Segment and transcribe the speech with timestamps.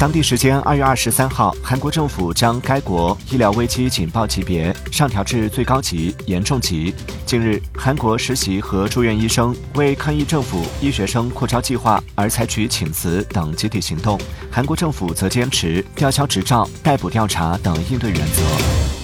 [0.00, 6.94] 当地时间二月二十三号韩国政府将该国医疗危机警报级别上调至最高级严重级
[7.26, 14.16] 近日韩国实习和住院医生为抗议政府医学生扩招计划而采取请辞等集体行动
[14.52, 18.97] 韩国政府则坚持吊销执照逮捕调查等应对原则。